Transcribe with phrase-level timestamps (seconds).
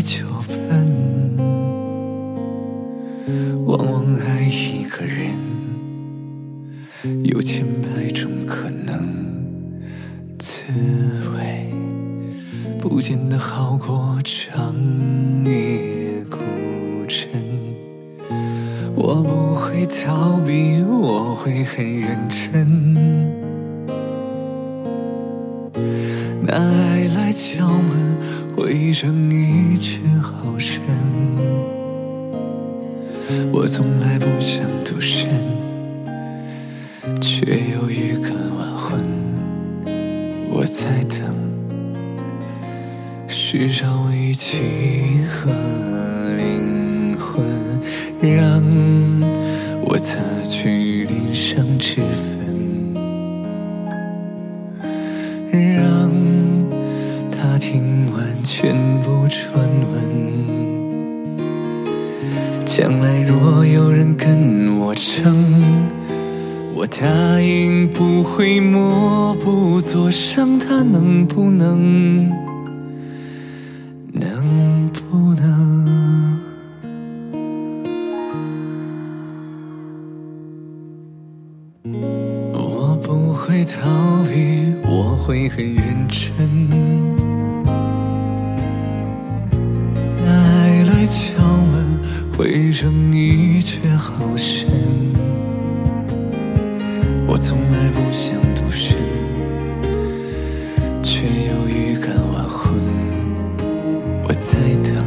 [0.00, 1.36] 酒盆，
[3.66, 5.34] 往往爱一个人，
[7.24, 8.96] 有千百种可能
[10.38, 10.72] 滋
[11.36, 11.70] 味，
[12.78, 14.74] 不见得好过长
[15.44, 16.38] 夜孤
[17.06, 17.28] 枕。
[18.94, 23.39] 我不会逃避，我会很认真。
[26.52, 28.18] 那爱来敲门，
[28.56, 30.80] 回声一却好深。
[33.52, 35.30] 我从来不想独身，
[37.20, 39.00] 却又预感晚婚。
[40.50, 41.36] 我在等
[43.28, 44.58] 世上唯一契
[45.28, 45.52] 和
[46.36, 47.44] 灵魂，
[48.20, 48.60] 让
[49.82, 52.92] 我擦去脸上脂粉，
[55.52, 56.10] 让
[57.60, 61.44] 听完全部传闻。
[62.64, 65.62] 将来若有人跟我争，
[66.74, 70.58] 我答应不会默不作声。
[70.58, 72.30] 他能不能？
[74.14, 76.40] 能不能？
[82.54, 86.79] 我不会逃避，我会很认真。
[92.80, 94.66] 回声一却好深。
[97.26, 98.96] 我从来不想独身，
[101.02, 102.72] 却又预感晚婚。
[104.24, 105.04] 我在等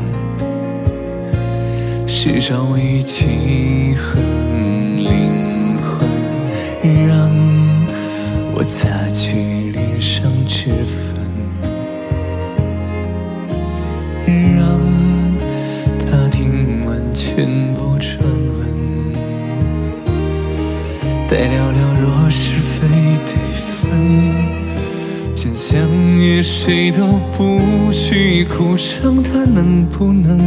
[2.05, 4.19] 世上唯契合
[4.95, 6.07] 灵魂，
[7.07, 7.27] 让
[8.53, 10.85] 我擦去脸上脂
[21.33, 22.85] 再聊聊若是非
[23.25, 23.89] 得分，
[25.35, 25.81] 先相
[26.19, 30.37] 约谁都不许哭声，他能不能？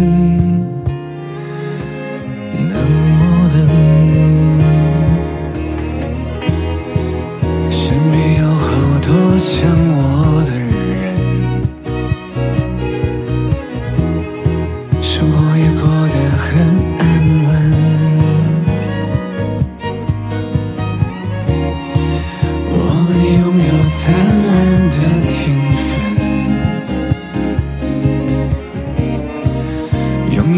[2.70, 3.15] 能？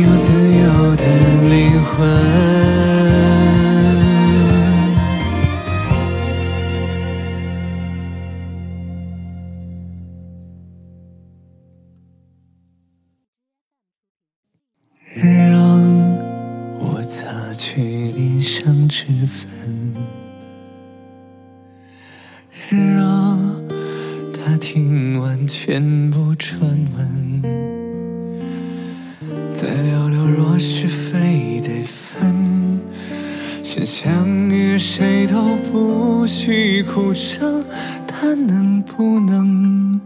[0.00, 1.04] 有自由的
[1.48, 1.96] 灵魂。
[15.20, 15.56] 让
[16.78, 19.94] 我擦去脸上脂粉，
[22.70, 23.66] 让
[24.32, 26.60] 他听完全部传
[26.96, 27.17] 闻，
[36.48, 37.62] 不许哭声，
[38.06, 40.00] 他能不能？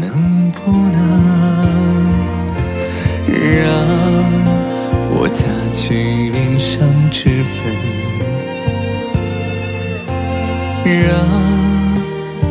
[0.00, 0.96] 能不能？
[3.28, 3.68] 让
[5.14, 7.60] 我擦去脸上脂粉，
[10.86, 11.20] 让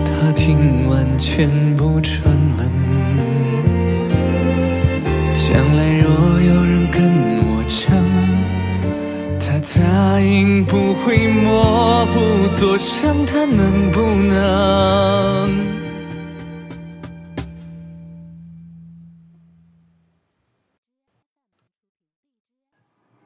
[0.05, 2.30] 他听完全部传
[11.03, 14.31] 会默不作声，他能不能？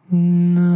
[0.10, 0.75] 能